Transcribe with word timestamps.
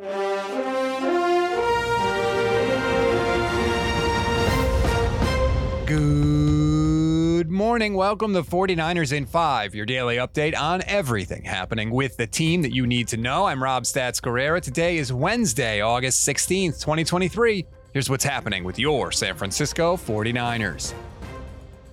Good 0.00 0.08
morning. 7.50 7.92
Welcome 7.92 8.32
to 8.32 8.42
49ers 8.42 9.12
in 9.12 9.26
5, 9.26 9.74
your 9.74 9.84
daily 9.84 10.16
update 10.16 10.58
on 10.58 10.80
everything 10.86 11.44
happening 11.44 11.90
with 11.90 12.16
the 12.16 12.26
team 12.26 12.62
that 12.62 12.74
you 12.74 12.86
need 12.86 13.08
to 13.08 13.18
know. 13.18 13.44
I'm 13.44 13.62
Rob 13.62 13.82
Stats 13.82 14.22
Guerrera. 14.22 14.62
Today 14.62 14.96
is 14.96 15.12
Wednesday, 15.12 15.82
August 15.82 16.26
16th, 16.26 16.80
2023. 16.80 17.66
Here's 17.92 18.08
what's 18.08 18.24
happening 18.24 18.64
with 18.64 18.78
your 18.78 19.12
San 19.12 19.34
Francisco 19.34 19.98
49ers. 19.98 20.94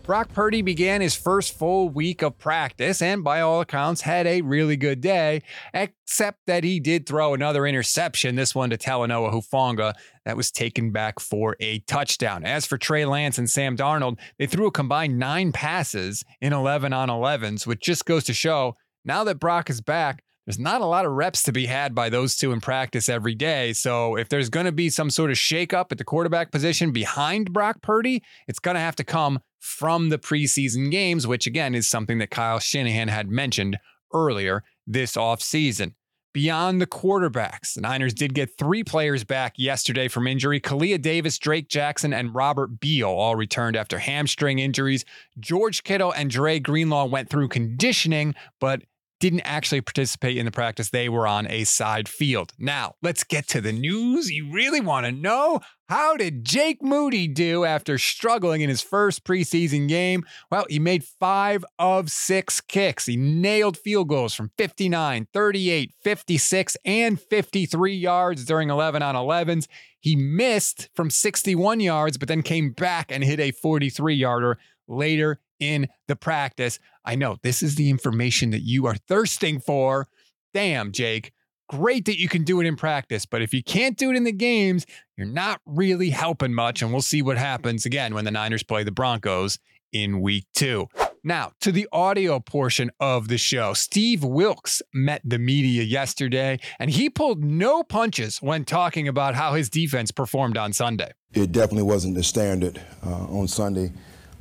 Brock 0.07 0.31
Purdy 0.31 0.61
began 0.61 1.01
his 1.01 1.15
first 1.15 1.57
full 1.57 1.89
week 1.89 2.21
of 2.21 2.37
practice 2.37 3.01
and, 3.01 3.25
by 3.25 3.41
all 3.41 3.59
accounts, 3.59 3.99
had 3.99 4.25
a 4.25 4.39
really 4.39 4.77
good 4.77 5.01
day, 5.01 5.41
except 5.73 6.39
that 6.47 6.63
he 6.63 6.79
did 6.79 7.05
throw 7.05 7.33
another 7.33 7.67
interception, 7.67 8.35
this 8.35 8.55
one 8.55 8.69
to 8.69 8.77
Talanoa 8.77 9.33
Hufanga, 9.33 9.95
that 10.23 10.37
was 10.37 10.49
taken 10.49 10.91
back 10.91 11.19
for 11.19 11.57
a 11.59 11.79
touchdown. 11.79 12.45
As 12.45 12.65
for 12.65 12.77
Trey 12.77 13.03
Lance 13.03 13.37
and 13.37 13.49
Sam 13.49 13.75
Darnold, 13.75 14.17
they 14.39 14.45
threw 14.45 14.67
a 14.67 14.71
combined 14.71 15.19
nine 15.19 15.51
passes 15.51 16.23
in 16.39 16.53
11 16.53 16.93
on 16.93 17.09
11s, 17.09 17.67
which 17.67 17.81
just 17.81 18.05
goes 18.05 18.23
to 18.23 18.33
show 18.33 18.77
now 19.03 19.25
that 19.25 19.41
Brock 19.41 19.69
is 19.69 19.81
back, 19.81 20.23
there's 20.45 20.57
not 20.57 20.79
a 20.79 20.85
lot 20.85 21.05
of 21.05 21.11
reps 21.11 21.43
to 21.43 21.51
be 21.51 21.65
had 21.65 21.93
by 21.93 22.09
those 22.09 22.37
two 22.37 22.53
in 22.53 22.61
practice 22.61 23.09
every 23.09 23.35
day. 23.35 23.73
So 23.73 24.15
if 24.15 24.29
there's 24.29 24.49
going 24.49 24.67
to 24.67 24.71
be 24.71 24.89
some 24.89 25.09
sort 25.09 25.31
of 25.31 25.35
shakeup 25.35 25.91
at 25.91 25.97
the 25.97 26.05
quarterback 26.05 26.51
position 26.51 26.93
behind 26.93 27.51
Brock 27.51 27.81
Purdy, 27.81 28.23
it's 28.47 28.59
going 28.59 28.75
to 28.75 28.79
have 28.81 28.95
to 28.95 29.03
come 29.03 29.41
from 29.59 30.09
the 30.09 30.19
preseason 30.19 30.91
games, 30.91 31.27
which 31.27 31.47
again 31.47 31.75
is 31.75 31.89
something 31.89 32.17
that 32.19 32.31
Kyle 32.31 32.59
Shanahan 32.59 33.07
had 33.07 33.29
mentioned 33.29 33.77
earlier 34.13 34.63
this 34.85 35.13
offseason. 35.13 35.93
Beyond 36.33 36.79
the 36.79 36.85
quarterbacks, 36.85 37.73
the 37.73 37.81
Niners 37.81 38.13
did 38.13 38.35
get 38.35 38.57
three 38.59 38.83
players 38.83 39.23
back 39.23 39.53
yesterday 39.57 40.07
from 40.07 40.27
injury. 40.27 40.59
Kalia 40.59 41.01
Davis, 41.01 41.39
Drake 41.39 41.67
Jackson, 41.67 42.13
and 42.13 42.35
Robert 42.35 42.79
Beal 42.79 43.09
all 43.09 43.35
returned 43.35 43.75
after 43.75 43.97
hamstring 43.97 44.59
injuries. 44.59 45.03
George 45.39 45.83
Kittle 45.83 46.11
and 46.11 46.29
Dre 46.29 46.59
Greenlaw 46.59 47.05
went 47.05 47.29
through 47.29 47.47
conditioning, 47.47 48.35
but 48.59 48.83
didn't 49.19 49.41
actually 49.41 49.81
participate 49.81 50.37
in 50.37 50.45
the 50.45 50.51
practice. 50.51 50.89
They 50.89 51.09
were 51.09 51.27
on 51.27 51.49
a 51.49 51.63
side 51.63 52.07
field. 52.07 52.53
Now, 52.57 52.95
let's 53.01 53.23
get 53.23 53.47
to 53.49 53.61
the 53.61 53.71
news. 53.71 54.29
You 54.29 54.51
really 54.51 54.81
want 54.81 55.05
to 55.05 55.11
know? 55.11 55.59
How 55.89 56.17
did 56.17 56.43
Jake 56.43 56.83
Moody 56.83 57.27
do 57.27 57.63
after 57.63 57.97
struggling 57.97 58.61
in 58.61 58.69
his 58.69 58.81
first 58.81 59.23
preseason 59.23 59.87
game? 59.87 60.25
Well, 60.51 60.65
he 60.69 60.79
made 60.79 61.03
five 61.03 61.63
of 61.79 62.11
six 62.11 62.59
kicks. 62.59 63.05
He 63.05 63.15
nailed 63.15 63.77
field 63.77 64.09
goals 64.09 64.33
from 64.33 64.51
59, 64.57 65.27
38, 65.33 65.93
56, 66.03 66.77
and 66.83 67.19
53 67.19 67.95
yards 67.95 68.45
during 68.45 68.69
11 68.69 69.01
on 69.01 69.15
11s. 69.15 69.67
He 70.01 70.15
missed 70.15 70.89
from 70.93 71.09
61 71.09 71.79
yards, 71.79 72.17
but 72.17 72.27
then 72.27 72.43
came 72.43 72.71
back 72.71 73.11
and 73.11 73.23
hit 73.23 73.39
a 73.39 73.51
43 73.51 74.13
yarder 74.13 74.59
later 74.87 75.39
in 75.59 75.87
the 76.07 76.15
practice. 76.15 76.79
I 77.05 77.15
know 77.15 77.37
this 77.41 77.63
is 77.63 77.75
the 77.75 77.89
information 77.89 78.51
that 78.51 78.61
you 78.61 78.85
are 78.85 78.95
thirsting 78.95 79.59
for. 79.59 80.07
Damn, 80.53 80.91
Jake. 80.91 81.31
Great 81.69 82.05
that 82.05 82.17
you 82.17 82.29
can 82.29 82.43
do 82.43 82.61
it 82.61 82.65
in 82.65 82.77
practice, 82.77 83.25
but 83.25 83.41
if 83.41 83.53
you 83.53 83.61
can't 83.61 83.97
do 83.97 84.09
it 84.09 84.15
in 84.15 84.23
the 84.23 84.31
games, 84.31 84.85
you're 85.17 85.27
not 85.27 85.59
really 85.65 86.11
helping 86.11 86.53
much. 86.53 86.81
And 86.81 86.93
we'll 86.93 87.01
see 87.01 87.21
what 87.21 87.37
happens 87.37 87.85
again 87.85 88.13
when 88.13 88.23
the 88.23 88.31
Niners 88.31 88.63
play 88.63 88.83
the 88.83 88.91
Broncos 88.91 89.59
in 89.91 90.21
week 90.21 90.45
two. 90.53 90.87
Now, 91.23 91.51
to 91.59 91.73
the 91.73 91.87
audio 91.91 92.39
portion 92.39 92.89
of 93.01 93.27
the 93.27 93.37
show. 93.37 93.73
Steve 93.73 94.23
Wilks 94.23 94.81
met 94.93 95.21
the 95.25 95.37
media 95.37 95.83
yesterday, 95.83 96.57
and 96.79 96.89
he 96.89 97.09
pulled 97.09 97.43
no 97.43 97.83
punches 97.83 98.37
when 98.37 98.63
talking 98.63 99.09
about 99.09 99.35
how 99.35 99.53
his 99.53 99.69
defense 99.69 100.09
performed 100.11 100.55
on 100.55 100.71
Sunday. 100.71 101.11
It 101.33 101.51
definitely 101.51 101.83
wasn't 101.83 102.15
the 102.15 102.23
standard 102.23 102.81
uh, 103.05 103.25
on 103.25 103.49
Sunday 103.49 103.91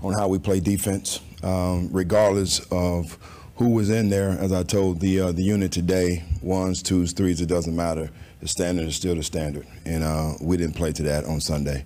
on 0.02 0.12
how 0.12 0.28
we 0.28 0.38
play 0.38 0.60
defense, 0.60 1.20
um, 1.42 1.88
regardless 1.92 2.60
of 2.70 3.18
who 3.56 3.70
was 3.70 3.90
in 3.90 4.10
there. 4.10 4.30
As 4.30 4.52
I 4.52 4.62
told 4.62 5.00
the 5.00 5.20
uh, 5.20 5.32
the 5.32 5.42
unit 5.42 5.72
today, 5.72 6.24
ones, 6.42 6.82
twos, 6.82 7.12
threes, 7.12 7.40
it 7.40 7.46
doesn't 7.46 7.74
matter. 7.74 8.10
The 8.40 8.48
standard 8.48 8.86
is 8.86 8.96
still 8.96 9.14
the 9.14 9.22
standard, 9.22 9.66
and 9.84 10.04
uh, 10.04 10.34
we 10.40 10.56
didn't 10.56 10.76
play 10.76 10.92
to 10.92 11.02
that 11.04 11.24
on 11.24 11.40
Sunday. 11.40 11.84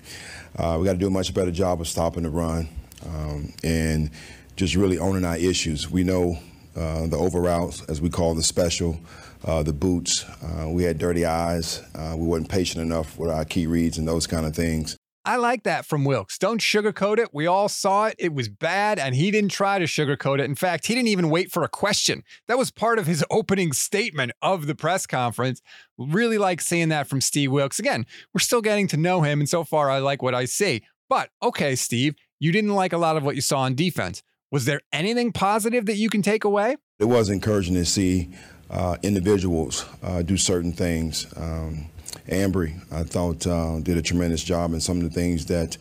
Uh, 0.57 0.77
we 0.79 0.85
got 0.85 0.93
to 0.93 0.99
do 0.99 1.07
a 1.07 1.11
much 1.11 1.33
better 1.33 1.53
job 1.53 1.81
of 1.81 1.87
stopping 1.87 2.25
the 2.25 2.31
run 2.31 2.69
um, 3.07 3.53
and 3.63 4.11
just 4.57 4.75
really 4.75 4.99
owning 4.99 5.25
our 5.25 5.37
issues. 5.37 5.89
We 5.91 6.03
know 6.03 6.39
uh, 6.77 7.07
the 7.07 7.17
over 7.17 7.41
routes, 7.41 7.83
as 7.89 8.01
we 8.01 8.11
call 8.11 8.35
the 8.35 8.43
special, 8.43 9.01
uh, 9.45 9.63
the 9.63 9.73
boots. 9.73 10.25
Uh, 10.43 10.69
we 10.69 10.83
had 10.83 10.99
dirty 10.99 11.25
eyes. 11.25 11.83
we 12.17 12.27
weren't 12.27 12.49
patient 12.49 12.83
enough 12.83 13.17
with 13.17 13.31
our 13.31 13.45
key 13.45 13.67
reads 13.67 13.97
and 13.97 14.07
those 14.07 14.27
kind 14.27 14.45
of 14.45 14.55
things. 14.55 14.97
I 15.31 15.37
like 15.37 15.63
that 15.63 15.87
from 15.87 16.05
Wilks. 16.05 16.39
Don't 16.39 16.61
sugarcoat 16.61 17.19
it. 17.19 17.29
We 17.33 17.47
all 17.47 17.69
saw 17.69 18.07
it. 18.07 18.17
It 18.19 18.35
was 18.35 18.49
bad, 18.49 18.99
and 18.99 19.15
he 19.15 19.31
didn't 19.31 19.53
try 19.53 19.79
to 19.79 19.85
sugarcoat 19.85 20.41
it. 20.41 20.47
In 20.47 20.57
fact, 20.57 20.89
he 20.89 20.95
didn't 20.97 21.07
even 21.07 21.31
wait 21.31 21.53
for 21.53 21.63
a 21.63 21.69
question. 21.69 22.25
That 22.49 22.59
was 22.59 22.73
part 22.73 22.99
of 22.99 23.07
his 23.07 23.25
opening 23.31 23.73
statement 23.73 24.33
of 24.43 24.67
the 24.67 24.75
press 24.75 25.07
conference. 25.07 25.63
Really 25.97 26.37
like 26.37 26.61
seeing 26.61 26.89
that 26.89 27.07
from 27.07 27.21
Steve 27.21 27.53
Wilks. 27.53 27.79
Again, 27.79 28.07
we're 28.35 28.41
still 28.41 28.61
getting 28.61 28.89
to 28.89 28.97
know 28.97 29.23
him, 29.23 29.39
and 29.39 29.49
so 29.49 29.63
far, 29.63 29.89
I 29.89 30.01
like 30.01 30.21
what 30.21 30.35
I 30.35 30.47
see. 30.47 30.83
But 31.09 31.31
okay, 31.41 31.77
Steve, 31.77 32.17
you 32.41 32.51
didn't 32.51 32.75
like 32.75 32.93
a 32.93 32.99
lot 32.99 33.17
of 33.17 33.23
what 33.23 33.37
you 33.37 33.41
saw 33.41 33.61
on 33.61 33.77
defense. 33.77 34.25
Was 34.51 34.65
there 34.65 34.81
anything 34.93 35.31
positive 35.31 35.87
that 35.87 35.95
you 35.95 36.11
can 36.11 36.23
take 36.23 36.43
away? 36.43 36.75
It 36.99 37.05
was 37.05 37.31
encouraging 37.31 37.77
to 37.77 37.85
see 37.85 38.31
uh, 38.69 38.97
individuals 39.05 39.87
uh, 40.03 40.23
do 40.23 40.37
certain 40.37 40.73
things. 40.73 41.33
Um, 41.37 41.87
Ambry, 42.31 42.81
I 42.93 43.03
thought, 43.03 43.47
uh, 43.47 43.81
did 43.81 43.99
a 43.99 44.03
tremendous 44.03 44.43
job 44.43 44.73
in 44.73 44.81
some 44.81 44.99
of 44.99 45.03
the 45.03 45.11
things 45.11 45.47
that 45.47 45.77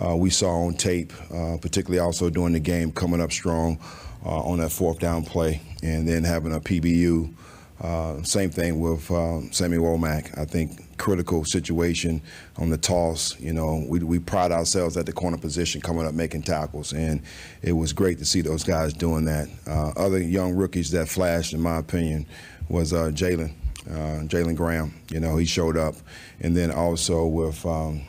uh, 0.00 0.16
we 0.16 0.30
saw 0.30 0.66
on 0.66 0.74
tape, 0.74 1.12
uh, 1.32 1.56
particularly 1.60 1.98
also 1.98 2.28
during 2.28 2.52
the 2.54 2.60
game, 2.60 2.92
coming 2.92 3.20
up 3.20 3.30
strong 3.30 3.78
uh, 4.24 4.40
on 4.42 4.58
that 4.58 4.72
fourth 4.72 4.98
down 4.98 5.24
play, 5.24 5.60
and 5.82 6.08
then 6.08 6.24
having 6.24 6.54
a 6.54 6.60
PBU. 6.60 7.32
Uh, 7.80 8.22
same 8.22 8.48
thing 8.48 8.80
with 8.80 9.10
uh, 9.10 9.40
Sammy 9.50 9.76
Womack. 9.76 10.38
I 10.38 10.44
think 10.44 10.96
critical 10.98 11.44
situation 11.44 12.22
on 12.56 12.70
the 12.70 12.78
toss. 12.78 13.38
You 13.40 13.52
know, 13.52 13.84
we, 13.88 13.98
we 14.00 14.20
pride 14.20 14.52
ourselves 14.52 14.96
at 14.96 15.04
the 15.04 15.12
corner 15.12 15.36
position 15.36 15.80
coming 15.80 16.06
up 16.06 16.14
making 16.14 16.42
tackles, 16.42 16.92
and 16.92 17.22
it 17.60 17.72
was 17.72 17.92
great 17.92 18.18
to 18.18 18.24
see 18.24 18.40
those 18.40 18.62
guys 18.62 18.92
doing 18.92 19.24
that. 19.24 19.48
other 19.96 20.20
young 20.20 20.54
rookies 20.54 20.90
that 20.92 21.08
flashed, 21.08 21.54
in 21.54 21.60
my 21.60 21.78
opinion, 21.78 22.26
was 22.68 22.92
Jalen 22.92 23.52
uh, 23.88 24.24
Jalen 24.24 24.56
Graham. 24.56 24.94
You 25.10 25.20
know, 25.20 25.36
he 25.36 25.46
showed 25.46 25.76
up, 25.76 25.94
and 26.40 26.56
then 26.56 26.70
also 26.70 27.26
with. 27.26 27.64
Um, 27.66 28.02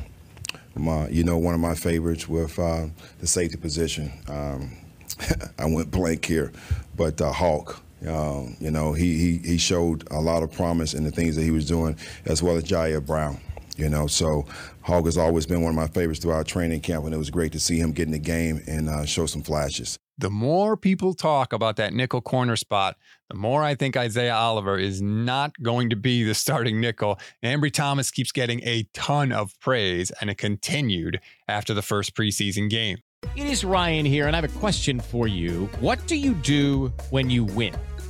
my, 0.75 1.07
you 1.09 1.23
know, 1.23 1.37
one 1.37 1.53
of 1.53 1.59
my 1.59 1.75
favorites 1.75 2.27
with 2.27 2.57
uh, 2.57 2.87
the 3.19 3.27
safety 3.27 3.57
position. 3.57 4.11
Um, 4.27 4.71
I 5.59 5.65
went 5.65 5.91
blank 5.91 6.25
here, 6.25 6.51
but 6.95 7.21
uh. 7.21 7.31
Um, 8.07 8.57
you 8.59 8.69
know, 8.69 8.91
he, 8.91 9.17
he 9.17 9.37
he 9.37 9.57
showed 9.57 10.05
a 10.11 10.19
lot 10.19 10.43
of 10.43 10.51
promise 10.51 10.93
in 10.93 11.05
the 11.05 11.11
things 11.11 11.37
that 11.37 11.43
he 11.43 11.51
was 11.51 11.65
doing, 11.65 11.95
as 12.25 12.43
well 12.43 12.57
as 12.57 12.65
Ji'Ayir 12.65 13.05
Brown. 13.05 13.39
You 13.77 13.87
know, 13.87 14.07
so 14.07 14.45
Hawk 14.81 15.05
has 15.05 15.17
always 15.17 15.45
been 15.45 15.61
one 15.61 15.69
of 15.69 15.75
my 15.75 15.87
favorites 15.87 16.19
throughout 16.19 16.45
training 16.45 16.81
camp, 16.81 17.05
and 17.05 17.13
it 17.13 17.17
was 17.17 17.29
great 17.29 17.53
to 17.53 17.61
see 17.61 17.79
him 17.79 17.93
get 17.93 18.07
in 18.07 18.11
the 18.11 18.19
game 18.19 18.61
and 18.67 18.89
uh, 18.89 19.05
show 19.05 19.25
some 19.25 19.41
flashes. 19.41 19.97
The 20.17 20.29
more 20.29 20.77
people 20.77 21.13
talk 21.13 21.53
about 21.53 21.75
that 21.77 21.93
nickel 21.93 22.21
corner 22.21 22.55
spot, 22.55 22.97
the 23.29 23.35
more 23.35 23.63
I 23.63 23.75
think 23.75 23.97
Isaiah 23.97 24.35
Oliver 24.35 24.77
is 24.77 25.01
not 25.01 25.53
going 25.61 25.89
to 25.89 25.95
be 25.95 26.23
the 26.23 26.35
starting 26.35 26.79
nickel. 26.79 27.19
Ambry 27.43 27.71
Thomas 27.71 28.11
keeps 28.11 28.31
getting 28.31 28.61
a 28.63 28.87
ton 28.93 29.31
of 29.31 29.59
praise, 29.59 30.11
and 30.21 30.29
it 30.29 30.37
continued 30.37 31.19
after 31.47 31.73
the 31.73 31.81
first 31.81 32.15
preseason 32.15 32.69
game. 32.69 32.99
It 33.35 33.47
is 33.47 33.63
Ryan 33.63 34.05
here, 34.05 34.27
and 34.27 34.35
I 34.35 34.41
have 34.41 34.55
a 34.55 34.59
question 34.59 34.99
for 34.99 35.27
you. 35.27 35.69
What 35.79 36.05
do 36.07 36.15
you 36.15 36.33
do 36.33 36.93
when 37.09 37.29
you 37.29 37.45
win? 37.45 37.73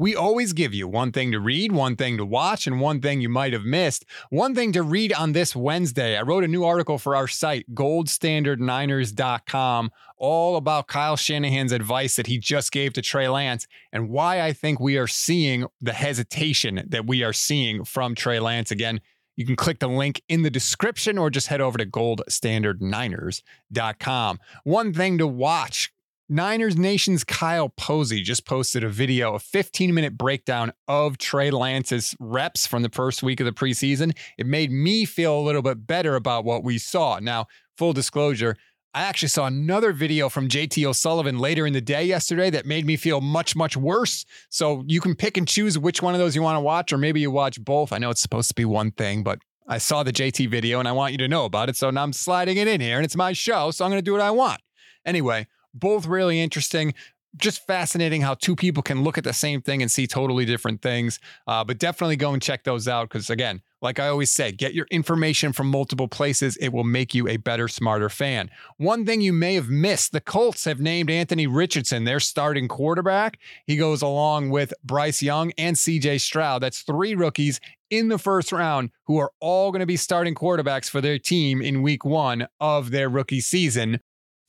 We 0.00 0.16
always 0.16 0.52
give 0.54 0.72
you 0.72 0.88
one 0.88 1.12
thing 1.12 1.30
to 1.32 1.38
read, 1.38 1.72
one 1.72 1.94
thing 1.94 2.16
to 2.16 2.24
watch, 2.24 2.66
and 2.66 2.80
one 2.80 3.02
thing 3.02 3.20
you 3.20 3.28
might 3.28 3.52
have 3.52 3.66
missed. 3.66 4.06
One 4.30 4.54
thing 4.54 4.72
to 4.72 4.82
read 4.82 5.12
on 5.12 5.32
this 5.32 5.54
Wednesday. 5.54 6.16
I 6.16 6.22
wrote 6.22 6.42
a 6.42 6.48
new 6.48 6.64
article 6.64 6.96
for 6.96 7.14
our 7.14 7.28
site, 7.28 7.66
goldstandardniners.com, 7.74 9.90
all 10.16 10.56
about 10.56 10.86
Kyle 10.86 11.18
Shanahan's 11.18 11.72
advice 11.72 12.16
that 12.16 12.28
he 12.28 12.38
just 12.38 12.72
gave 12.72 12.94
to 12.94 13.02
Trey 13.02 13.28
Lance 13.28 13.66
and 13.92 14.08
why 14.08 14.40
I 14.40 14.54
think 14.54 14.80
we 14.80 14.96
are 14.96 15.06
seeing 15.06 15.66
the 15.82 15.92
hesitation 15.92 16.82
that 16.88 17.06
we 17.06 17.22
are 17.22 17.34
seeing 17.34 17.84
from 17.84 18.14
Trey 18.14 18.40
Lance. 18.40 18.70
Again, 18.70 19.02
you 19.36 19.44
can 19.44 19.54
click 19.54 19.80
the 19.80 19.88
link 19.88 20.22
in 20.30 20.40
the 20.40 20.50
description 20.50 21.18
or 21.18 21.28
just 21.28 21.48
head 21.48 21.60
over 21.60 21.76
to 21.76 21.84
goldstandardniners.com. 21.84 24.38
One 24.64 24.94
thing 24.94 25.18
to 25.18 25.26
watch 25.26 25.92
Niners 26.32 26.76
Nation's 26.76 27.24
Kyle 27.24 27.70
Posey 27.70 28.22
just 28.22 28.46
posted 28.46 28.84
a 28.84 28.88
video, 28.88 29.34
a 29.34 29.40
15 29.40 29.92
minute 29.92 30.16
breakdown 30.16 30.72
of 30.86 31.18
Trey 31.18 31.50
Lance's 31.50 32.14
reps 32.20 32.68
from 32.68 32.82
the 32.82 32.88
first 32.88 33.24
week 33.24 33.40
of 33.40 33.46
the 33.46 33.52
preseason. 33.52 34.16
It 34.38 34.46
made 34.46 34.70
me 34.70 35.04
feel 35.04 35.36
a 35.36 35.42
little 35.42 35.60
bit 35.60 35.88
better 35.88 36.14
about 36.14 36.44
what 36.44 36.62
we 36.62 36.78
saw. 36.78 37.18
Now, 37.18 37.46
full 37.76 37.92
disclosure, 37.92 38.54
I 38.94 39.02
actually 39.02 39.30
saw 39.30 39.46
another 39.46 39.92
video 39.92 40.28
from 40.28 40.48
JT 40.48 40.84
O'Sullivan 40.84 41.40
later 41.40 41.66
in 41.66 41.72
the 41.72 41.80
day 41.80 42.04
yesterday 42.04 42.48
that 42.50 42.64
made 42.64 42.86
me 42.86 42.96
feel 42.96 43.20
much, 43.20 43.56
much 43.56 43.76
worse. 43.76 44.24
So 44.50 44.84
you 44.86 45.00
can 45.00 45.16
pick 45.16 45.36
and 45.36 45.48
choose 45.48 45.80
which 45.80 46.00
one 46.00 46.14
of 46.14 46.20
those 46.20 46.36
you 46.36 46.42
want 46.42 46.54
to 46.54 46.60
watch, 46.60 46.92
or 46.92 46.98
maybe 46.98 47.18
you 47.18 47.32
watch 47.32 47.60
both. 47.60 47.92
I 47.92 47.98
know 47.98 48.10
it's 48.10 48.22
supposed 48.22 48.50
to 48.50 48.54
be 48.54 48.64
one 48.64 48.92
thing, 48.92 49.24
but 49.24 49.40
I 49.66 49.78
saw 49.78 50.04
the 50.04 50.12
JT 50.12 50.48
video 50.48 50.78
and 50.78 50.86
I 50.86 50.92
want 50.92 51.10
you 51.10 51.18
to 51.18 51.28
know 51.28 51.44
about 51.44 51.68
it. 51.68 51.74
So 51.74 51.90
now 51.90 52.04
I'm 52.04 52.12
sliding 52.12 52.56
it 52.56 52.68
in 52.68 52.80
here 52.80 52.98
and 52.98 53.04
it's 53.04 53.16
my 53.16 53.32
show. 53.32 53.72
So 53.72 53.84
I'm 53.84 53.90
going 53.90 53.98
to 53.98 54.04
do 54.04 54.12
what 54.12 54.20
I 54.20 54.30
want. 54.30 54.60
Anyway, 55.04 55.48
both 55.74 56.06
really 56.06 56.40
interesting. 56.40 56.94
Just 57.36 57.64
fascinating 57.66 58.22
how 58.22 58.34
two 58.34 58.56
people 58.56 58.82
can 58.82 59.04
look 59.04 59.16
at 59.16 59.24
the 59.24 59.32
same 59.32 59.62
thing 59.62 59.82
and 59.82 59.90
see 59.90 60.06
totally 60.06 60.44
different 60.44 60.82
things. 60.82 61.20
Uh, 61.46 61.62
but 61.62 61.78
definitely 61.78 62.16
go 62.16 62.32
and 62.32 62.42
check 62.42 62.64
those 62.64 62.88
out 62.88 63.08
because, 63.08 63.30
again, 63.30 63.62
like 63.82 63.98
I 63.98 64.08
always 64.08 64.30
say, 64.30 64.52
get 64.52 64.74
your 64.74 64.86
information 64.90 65.52
from 65.52 65.68
multiple 65.68 66.08
places. 66.08 66.56
It 66.56 66.68
will 66.72 66.84
make 66.84 67.14
you 67.14 67.28
a 67.28 67.36
better, 67.38 67.66
smarter 67.66 68.08
fan. 68.08 68.50
One 68.76 69.06
thing 69.06 69.20
you 69.20 69.32
may 69.32 69.54
have 69.54 69.68
missed 69.68 70.12
the 70.12 70.20
Colts 70.20 70.64
have 70.64 70.80
named 70.80 71.10
Anthony 71.10 71.46
Richardson 71.46 72.04
their 72.04 72.20
starting 72.20 72.68
quarterback. 72.68 73.38
He 73.66 73.76
goes 73.76 74.02
along 74.02 74.50
with 74.50 74.74
Bryce 74.84 75.22
Young 75.22 75.52
and 75.56 75.76
CJ 75.76 76.20
Stroud. 76.20 76.62
That's 76.62 76.82
three 76.82 77.14
rookies 77.14 77.60
in 77.90 78.08
the 78.08 78.18
first 78.18 78.52
round 78.52 78.90
who 79.06 79.18
are 79.18 79.32
all 79.40 79.72
going 79.72 79.80
to 79.80 79.86
be 79.86 79.96
starting 79.96 80.34
quarterbacks 80.34 80.90
for 80.90 81.00
their 81.00 81.18
team 81.18 81.62
in 81.62 81.82
week 81.82 82.04
one 82.04 82.46
of 82.60 82.90
their 82.90 83.08
rookie 83.08 83.40
season. 83.40 84.00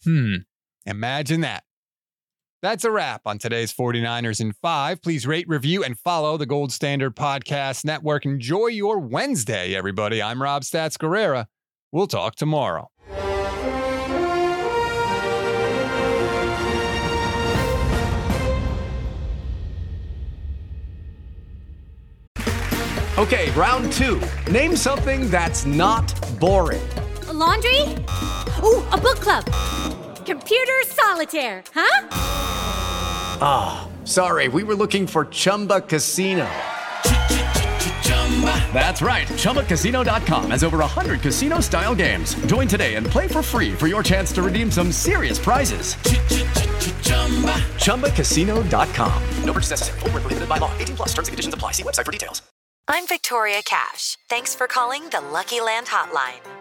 Hmm. 0.04 0.38
Imagine 0.86 1.42
that. 1.42 1.64
That's 2.62 2.84
a 2.84 2.92
wrap 2.92 3.22
on 3.26 3.40
today's 3.40 3.74
49ers 3.74 4.40
in 4.40 4.54
5. 4.54 5.02
Please 5.02 5.26
rate, 5.26 5.48
review, 5.48 5.84
and 5.84 5.98
follow 5.98 6.38
the 6.38 6.46
Gold 6.46 6.72
Standard 6.72 7.16
Podcast 7.16 7.84
Network. 7.86 8.26
Enjoy 8.26 8.68
your 8.68 9.00
Wednesday, 9.00 9.76
everybody. 9.76 10.22
I'm 10.22 10.42
Rob 10.42 10.62
Stats 10.62 10.96
Guerrera. 10.98 11.48
We'll 11.92 12.08
talk 12.08 12.36
tomorrow. 12.36 12.90
Okay, 23.18 23.52
round 23.52 23.92
two. 23.92 24.22
Name 24.52 24.76
something 24.76 25.30
that's 25.30 25.66
not 25.66 26.14
boring. 26.40 26.82
A 27.28 27.34
laundry? 27.34 27.82
Ooh, 28.64 28.84
a 28.92 29.00
book 29.00 29.18
club 29.18 29.46
Computer 30.26 30.80
solitaire, 30.88 31.64
huh? 31.74 32.08
Ah, 33.42 33.82
oh, 33.84 34.06
sorry. 34.06 34.48
We 34.48 34.64
were 34.64 34.76
looking 34.76 35.06
for 35.06 35.26
Chumba 35.26 35.82
Casino. 35.82 36.50
That's 38.74 39.02
right. 39.02 39.28
ChumbaCasino.com 39.28 40.52
has 40.52 40.64
over 40.64 40.80
100 40.80 41.22
casino 41.22 41.60
style 41.60 41.94
games. 41.94 42.34
Join 42.48 42.68
today 42.68 42.96
and 42.96 43.06
play 43.06 43.28
for 43.28 43.44
free 43.44 43.74
for 43.74 43.88
your 43.88 44.02
chance 44.02 44.32
to 44.34 44.42
redeem 44.42 44.72
some 44.72 44.92
serious 44.92 45.38
prizes. 45.38 45.96
ChumbaCasino.com. 47.76 49.24
No 49.44 49.54
purchase 49.54 49.72
necessary. 49.72 50.00
Full 50.00 50.10
prohibited 50.10 50.50
by 50.50 50.58
law. 50.58 50.72
18 50.80 50.96
plus 50.96 51.10
terms 51.10 51.28
and 51.28 51.34
conditions 51.34 51.54
apply. 51.54 51.74
See 51.74 51.84
website 51.84 52.06
for 52.06 52.12
details. 52.12 52.42
I'm 52.88 53.06
Victoria 53.08 53.62
Cash. 53.64 54.18
Thanks 54.28 54.56
for 54.56 54.68
calling 54.68 55.10
the 55.10 55.22
Lucky 55.22 55.62
Land 55.62 55.88
Hotline. 55.88 56.61